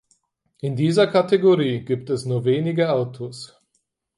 In 0.61 0.75
dieser 0.75 1.05
Kategorie 1.05 1.81
gibt 1.85 2.09
es 2.09 2.25
nur 2.25 2.43
wenige 2.43 2.91
Autos. 2.91 3.59